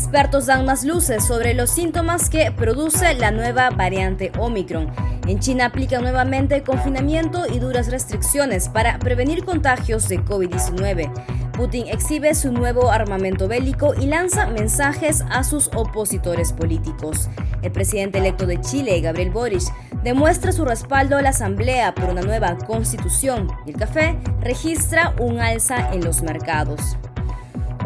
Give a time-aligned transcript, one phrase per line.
[0.00, 4.90] Expertos dan más luces sobre los síntomas que produce la nueva variante Omicron.
[5.26, 11.52] En China aplican nuevamente confinamiento y duras restricciones para prevenir contagios de COVID-19.
[11.52, 17.28] Putin exhibe su nuevo armamento bélico y lanza mensajes a sus opositores políticos.
[17.60, 19.64] El presidente electo de Chile, Gabriel Boric,
[20.02, 25.40] demuestra su respaldo a la Asamblea por una nueva constitución y el café registra un
[25.40, 26.96] alza en los mercados.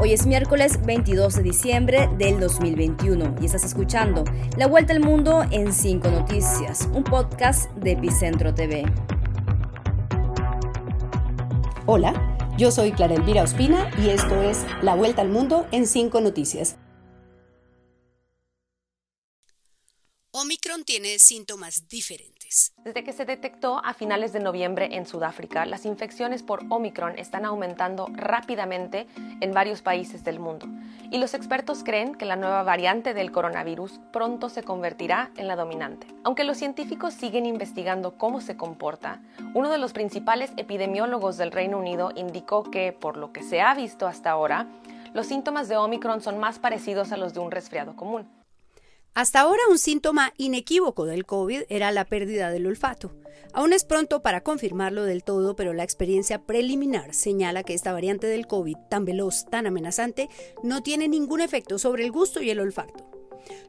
[0.01, 4.25] Hoy es miércoles 22 de diciembre del 2021 y estás escuchando
[4.57, 8.85] La Vuelta al Mundo en 5 Noticias, un podcast de Epicentro TV.
[11.87, 12.13] Hola,
[12.59, 16.77] yo soy Clara Elvira Ospina y esto es La Vuelta al Mundo en 5 Noticias.
[20.45, 22.75] Omicron tiene síntomas diferentes.
[22.85, 27.47] Desde que se detectó a finales de noviembre en Sudáfrica, las infecciones por Omicron están
[27.47, 29.07] aumentando rápidamente
[29.41, 30.67] en varios países del mundo.
[31.11, 35.57] Y los expertos creen que la nueva variante del coronavirus pronto se convertirá en la
[35.57, 36.09] dominante.
[36.25, 39.23] Aunque los científicos siguen investigando cómo se comporta,
[39.55, 43.73] uno de los principales epidemiólogos del Reino Unido indicó que, por lo que se ha
[43.73, 44.69] visto hasta ahora,
[45.15, 48.44] los síntomas de Omicron son más parecidos a los de un resfriado común.
[49.15, 53.15] Hasta ahora un síntoma inequívoco del COVID era la pérdida del olfato.
[53.53, 58.27] Aún es pronto para confirmarlo del todo, pero la experiencia preliminar señala que esta variante
[58.27, 60.29] del COVID, tan veloz, tan amenazante,
[60.65, 63.09] no tiene ningún efecto sobre el gusto y el olfato.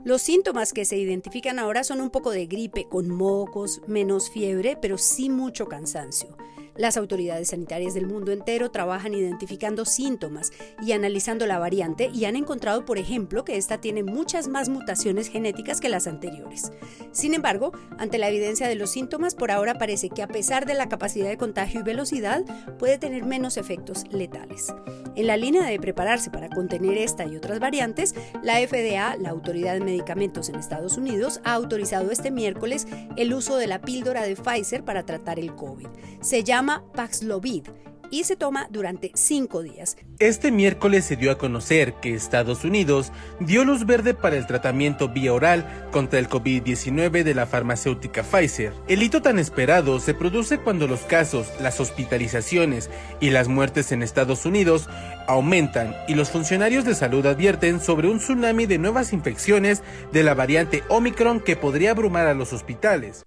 [0.04, 4.76] Los síntomas que se identifican ahora son un poco de gripe, con mocos, menos fiebre,
[4.82, 6.36] pero sí mucho cansancio.
[6.78, 10.52] Las autoridades sanitarias del mundo entero trabajan identificando síntomas
[10.84, 15.30] y analizando la variante y han encontrado, por ejemplo, que esta tiene muchas más mutaciones
[15.30, 16.74] genéticas que las anteriores.
[17.14, 20.74] Sin embargo, ante la evidencia de los síntomas, por ahora parece que a pesar de
[20.74, 22.44] la capacidad de contagio y velocidad,
[22.78, 24.74] puede tener menos efectos letales.
[25.16, 29.76] En la línea de prepararse para contener esta y otras variantes, la FDA, la Autoridad
[29.76, 34.36] de Medicamentos en Estados Unidos, ha autorizado este miércoles el uso de la píldora de
[34.36, 35.88] Pfizer para tratar el COVID.
[36.20, 36.65] Se llama
[36.96, 37.68] Paxlovid
[38.12, 39.98] y se toma durante cinco días.
[40.20, 45.10] Este miércoles se dio a conocer que Estados Unidos dio luz verde para el tratamiento
[45.10, 48.74] vía oral contra el COVID-19 de la farmacéutica Pfizer.
[48.88, 52.90] El hito tan esperado se produce cuando los casos, las hospitalizaciones
[53.20, 54.88] y las muertes en Estados Unidos
[55.28, 60.34] aumentan y los funcionarios de salud advierten sobre un tsunami de nuevas infecciones de la
[60.34, 63.26] variante Omicron que podría abrumar a los hospitales.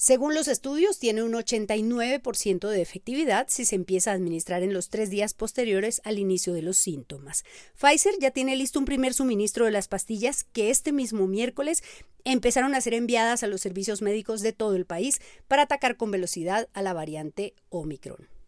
[0.00, 4.88] Según los estudios, tiene un 89% de efectividad si se empieza a administrar en los
[4.88, 7.44] tres días posteriores al inicio de los síntomas.
[7.78, 11.82] Pfizer ya tiene listo un primer suministro de las pastillas que este mismo miércoles
[12.24, 16.10] empezaron a ser enviadas a los servicios médicos de todo el país para atacar con
[16.10, 18.39] velocidad a la variante Omicron.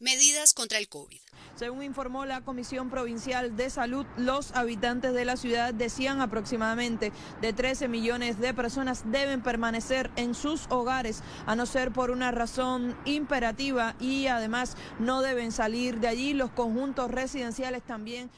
[0.00, 1.20] Medidas contra el COVID.
[1.54, 7.52] Según informó la Comisión Provincial de Salud, los habitantes de la ciudad decían aproximadamente de
[7.52, 12.96] 13 millones de personas deben permanecer en sus hogares, a no ser por una razón
[13.04, 16.34] imperativa y además no deben salir de allí.
[16.34, 18.30] Los conjuntos residenciales también.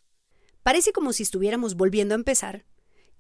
[0.63, 2.67] Parece como si estuviéramos volviendo a empezar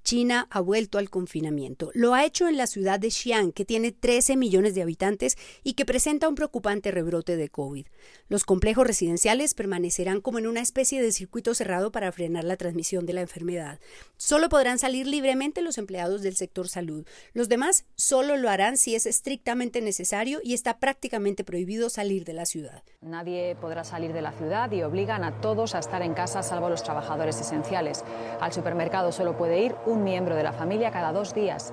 [0.06, 1.90] China ha vuelto al confinamiento.
[1.92, 5.72] Lo ha hecho en la ciudad de Xi'an, que tiene 13 millones de habitantes y
[5.72, 7.88] que presenta un preocupante rebrote de COVID.
[8.28, 13.04] Los complejos residenciales permanecerán como en una especie de circuito cerrado para frenar la transmisión
[13.04, 13.80] de la enfermedad.
[14.16, 17.04] Solo podrán salir libremente los empleados del sector salud.
[17.32, 22.32] Los demás solo lo harán si es estrictamente necesario y está prácticamente prohibido salir de
[22.32, 22.84] la ciudad.
[23.00, 26.68] Nadie podrá salir de la ciudad y obligan a todos a estar en casa salvo
[26.68, 28.04] los trabajadores esenciales.
[28.40, 31.72] Al supermercado solo puede ir un miembro de la familia cada dos días.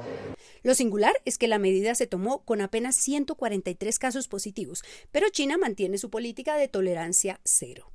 [0.64, 5.58] Lo singular es que la medida se tomó con apenas 143 casos positivos, pero China
[5.58, 7.94] mantiene su política de tolerancia cero.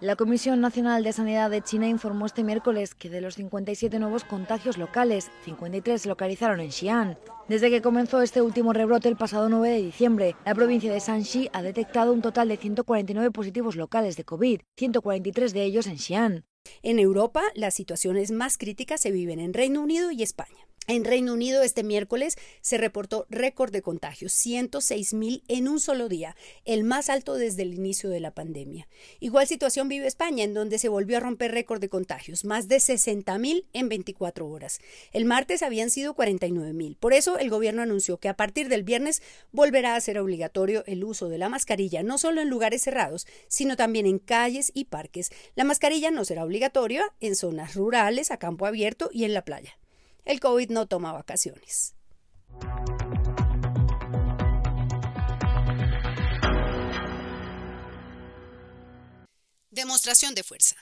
[0.00, 4.24] La Comisión Nacional de Sanidad de China informó este miércoles que de los 57 nuevos
[4.24, 7.18] contagios locales, 53 se localizaron en Xi'an.
[7.48, 11.48] Desde que comenzó este último rebrote el pasado 9 de diciembre, la provincia de Shanxi
[11.52, 16.44] ha detectado un total de 149 positivos locales de COVID, 143 de ellos en Xi'an.
[16.82, 20.66] En Europa, las situaciones más críticas se viven en Reino Unido y España.
[20.90, 26.08] En Reino Unido este miércoles se reportó récord de contagios, 106 mil en un solo
[26.08, 28.88] día, el más alto desde el inicio de la pandemia.
[29.20, 32.80] Igual situación vive España, en donde se volvió a romper récord de contagios, más de
[32.80, 34.80] 60 mil en 24 horas.
[35.12, 36.96] El martes habían sido 49 mil.
[36.96, 39.20] Por eso el gobierno anunció que a partir del viernes
[39.52, 43.76] volverá a ser obligatorio el uso de la mascarilla, no solo en lugares cerrados, sino
[43.76, 45.32] también en calles y parques.
[45.54, 49.76] La mascarilla no será obligatoria en zonas rurales, a campo abierto y en la playa
[50.24, 51.94] el COVID no toma vacaciones.
[59.70, 60.76] Demostración de fuerza.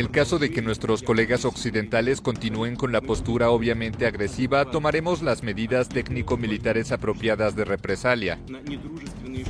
[0.00, 5.42] El caso de que nuestros colegas occidentales continúen con la postura obviamente agresiva, tomaremos las
[5.42, 8.38] medidas técnico-militares apropiadas de represalia,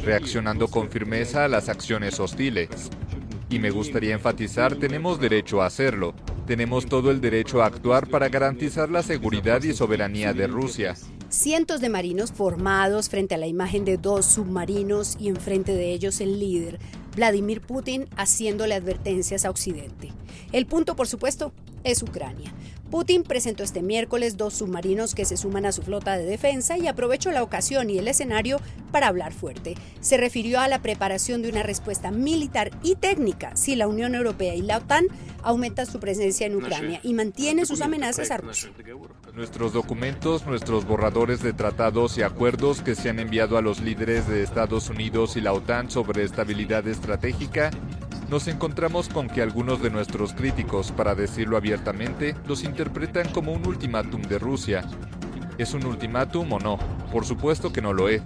[0.05, 2.91] reaccionando con firmeza a las acciones hostiles.
[3.49, 6.14] Y me gustaría enfatizar, tenemos derecho a hacerlo.
[6.49, 10.97] Tenemos todo el derecho a actuar para garantizar la seguridad y soberanía de Rusia.
[11.29, 16.20] Cientos de marinos formados frente a la imagen de dos submarinos y enfrente de ellos
[16.20, 16.81] el líder,
[17.14, 20.11] Vladimir Putin, haciéndole advertencias a Occidente.
[20.52, 21.52] El punto, por supuesto,
[21.84, 22.52] es Ucrania.
[22.90, 26.88] Putin presentó este miércoles dos submarinos que se suman a su flota de defensa y
[26.88, 28.60] aprovechó la ocasión y el escenario
[28.90, 29.76] para hablar fuerte.
[30.00, 34.56] Se refirió a la preparación de una respuesta militar y técnica si la Unión Europea
[34.56, 35.06] y la OTAN
[35.42, 38.72] aumentan su presencia en Ucrania y mantienen sus amenazas a Rusia.
[39.34, 44.26] Nuestros documentos, nuestros borradores de tratados y acuerdos que se han enviado a los líderes
[44.26, 47.70] de Estados Unidos y la OTAN sobre estabilidad estratégica
[48.30, 53.66] nos encontramos con que algunos de nuestros críticos, para decirlo abiertamente, los interpretan como un
[53.66, 54.88] ultimátum de Rusia.
[55.58, 56.78] ¿Es un ultimátum o no?
[57.12, 58.22] Por supuesto que no lo es.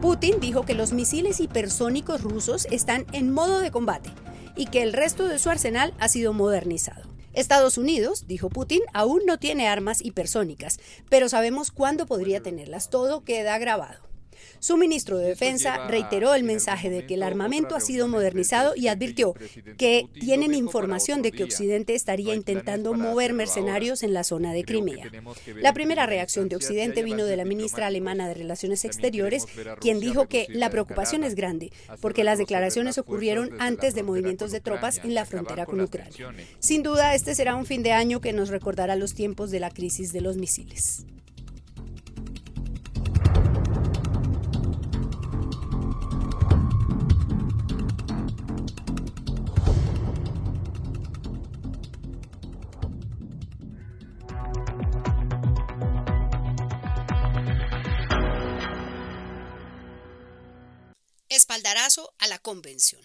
[0.00, 4.10] Putin dijo que los misiles hipersónicos rusos están en modo de combate
[4.56, 7.02] y que el resto de su arsenal ha sido modernizado.
[7.34, 10.80] Estados Unidos, dijo Putin, aún no tiene armas hipersónicas,
[11.10, 12.88] pero sabemos cuándo podría tenerlas.
[12.88, 14.11] Todo queda grabado.
[14.58, 18.88] Su ministro de Defensa reiteró el mensaje de que el armamento ha sido modernizado y
[18.88, 19.34] advirtió
[19.76, 25.10] que tienen información de que Occidente estaría intentando mover mercenarios en la zona de Crimea.
[25.56, 29.46] La primera reacción de Occidente vino de la ministra alemana de Relaciones Exteriores,
[29.80, 34.60] quien dijo que la preocupación es grande porque las declaraciones ocurrieron antes de movimientos de
[34.60, 36.34] tropas en la frontera con Ucrania.
[36.58, 39.70] Sin duda, este será un fin de año que nos recordará los tiempos de la
[39.70, 41.04] crisis de los misiles.
[62.18, 63.00] A la convención.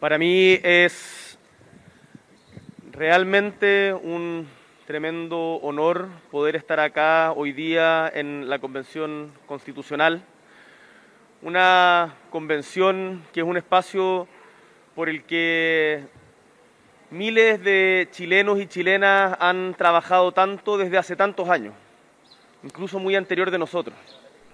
[0.00, 1.38] Para mí es
[2.90, 4.48] realmente un
[4.88, 10.24] tremendo honor poder estar acá hoy día en la Convención Constitucional,
[11.42, 14.26] una convención que es un espacio
[14.96, 16.04] por el que
[17.10, 21.72] miles de chilenos y chilenas han trabajado tanto desde hace tantos años,
[22.64, 23.94] incluso muy anterior de nosotros.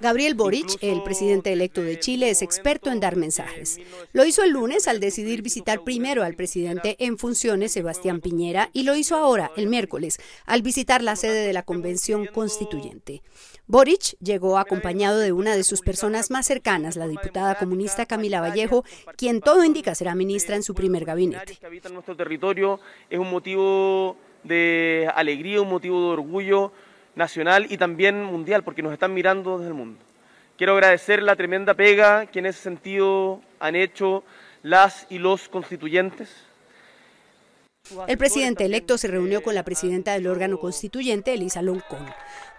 [0.01, 3.81] Gabriel Boric, el presidente electo de Chile, es experto en dar mensajes.
[4.13, 8.85] Lo hizo el lunes al decidir visitar primero al presidente en funciones, Sebastián Piñera, y
[8.85, 13.23] lo hizo ahora, el miércoles, al visitar la sede de la Convención Constituyente.
[13.67, 18.85] Boric llegó acompañado de una de sus personas más cercanas, la diputada comunista Camila Vallejo,
[19.17, 21.59] quien todo indica será ministra en su primer gabinete.
[21.93, 22.79] nuestro territorio
[23.11, 26.73] es un motivo de alegría, un motivo de orgullo
[27.19, 30.01] nacional y también mundial, porque nos están mirando desde el mundo.
[30.57, 34.25] Quiero agradecer la tremenda pega que en ese sentido han hecho
[34.63, 36.48] las y los constituyentes.
[38.07, 42.07] El presidente electo se reunió con la presidenta del órgano constituyente, Elisa Loncón.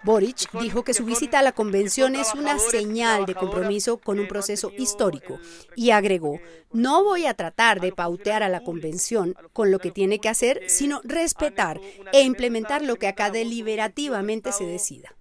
[0.02, 4.28] Boric dijo que su visita a la convención es una señal de compromiso con un
[4.28, 5.38] proceso histórico
[5.76, 6.40] y agregó,
[6.72, 10.62] no voy a tratar de pautear a la convención con lo que tiene que hacer,
[10.68, 11.80] sino respetar
[12.12, 15.14] e implementar lo que acá deliberativamente se decida.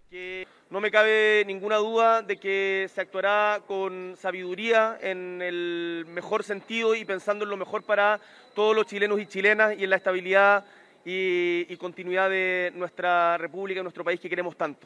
[0.70, 6.94] No me cabe ninguna duda de que se actuará con sabiduría en el mejor sentido
[6.94, 8.20] y pensando en lo mejor para
[8.54, 10.64] todos los chilenos y chilenas y en la estabilidad
[11.04, 14.86] y, continuidad de nuestra república, nuestro país que queremos tanto.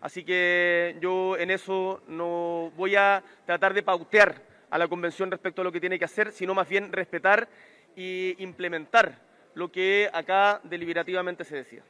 [0.00, 5.62] Así que yo en eso no voy a tratar de pautear a la convención respecto
[5.62, 7.48] a lo que tiene que hacer, sino más bien respetar
[7.96, 9.18] e implementar
[9.54, 11.82] lo que acá deliberativamente se decía.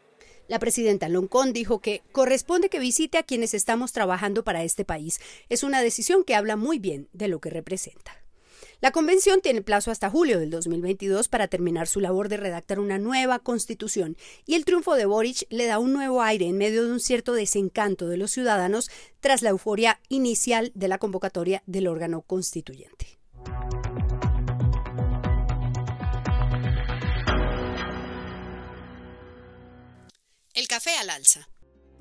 [0.46, 5.18] La presidenta Loncón dijo que corresponde que visite a quienes estamos trabajando para este país.
[5.48, 8.24] Es una decisión que habla muy bien de lo que representa.
[8.80, 12.98] La convención tiene plazo hasta julio del 2022 para terminar su labor de redactar una
[12.98, 16.92] nueva constitución y el triunfo de Boric le da un nuevo aire en medio de
[16.92, 22.20] un cierto desencanto de los ciudadanos tras la euforia inicial de la convocatoria del órgano
[22.20, 23.23] constituyente.
[30.74, 31.48] Café al alza.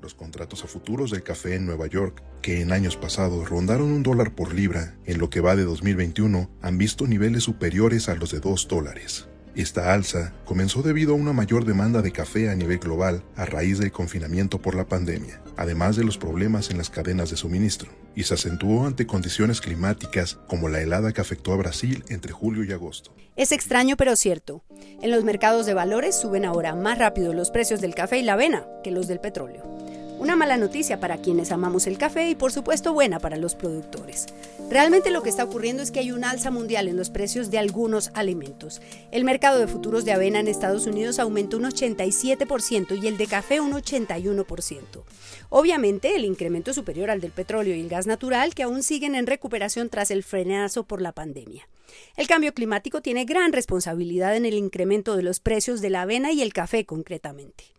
[0.02, 4.02] Los contratos a futuros del café en Nueva York, que en años pasados rondaron un
[4.02, 8.32] dólar por libra, en lo que va de 2021 han visto niveles superiores a los
[8.32, 9.28] de 2 dólares.
[9.56, 13.78] Esta alza comenzó debido a una mayor demanda de café a nivel global a raíz
[13.78, 18.24] del confinamiento por la pandemia, además de los problemas en las cadenas de suministro, y
[18.24, 22.72] se acentuó ante condiciones climáticas como la helada que afectó a Brasil entre julio y
[22.72, 23.14] agosto.
[23.36, 24.64] Es extraño pero cierto.
[25.00, 28.32] En los mercados de valores suben ahora más rápido los precios del café y la
[28.32, 29.73] avena que los del petróleo.
[30.18, 34.26] Una mala noticia para quienes amamos el café y por supuesto buena para los productores.
[34.70, 37.58] Realmente lo que está ocurriendo es que hay un alza mundial en los precios de
[37.58, 38.80] algunos alimentos.
[39.10, 43.26] El mercado de futuros de avena en Estados Unidos aumentó un 87% y el de
[43.26, 45.02] café un 81%.
[45.50, 49.16] Obviamente el incremento es superior al del petróleo y el gas natural que aún siguen
[49.16, 51.68] en recuperación tras el frenazo por la pandemia.
[52.16, 56.32] El cambio climático tiene gran responsabilidad en el incremento de los precios de la avena
[56.32, 57.73] y el café concretamente.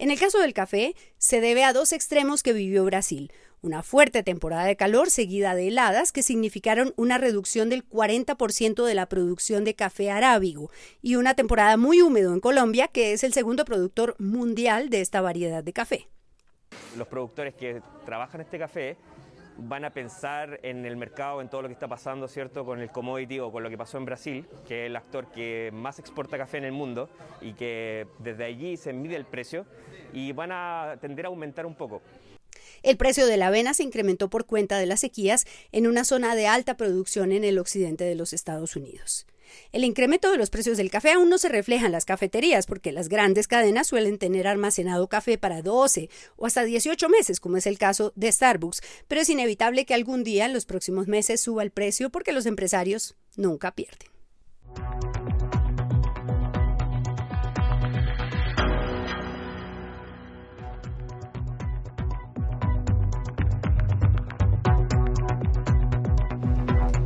[0.00, 3.32] En el caso del café, se debe a dos extremos que vivió Brasil.
[3.62, 8.94] Una fuerte temporada de calor seguida de heladas que significaron una reducción del 40% de
[8.94, 10.70] la producción de café arábigo
[11.02, 15.20] y una temporada muy húmedo en Colombia, que es el segundo productor mundial de esta
[15.20, 16.08] variedad de café.
[16.96, 18.96] Los productores que trabajan este café
[19.58, 22.64] van a pensar en el mercado, en todo lo que está pasando, ¿cierto?
[22.64, 25.70] Con el commodity o con lo que pasó en Brasil, que es el actor que
[25.72, 27.10] más exporta café en el mundo
[27.40, 29.66] y que desde allí se mide el precio
[30.12, 32.00] y van a tender a aumentar un poco.
[32.82, 36.36] El precio de la avena se incrementó por cuenta de las sequías en una zona
[36.36, 39.26] de alta producción en el occidente de los Estados Unidos.
[39.72, 42.92] El incremento de los precios del café aún no se refleja en las cafeterías porque
[42.92, 47.66] las grandes cadenas suelen tener almacenado café para 12 o hasta 18 meses, como es
[47.66, 51.62] el caso de Starbucks, pero es inevitable que algún día en los próximos meses suba
[51.62, 54.08] el precio porque los empresarios nunca pierden.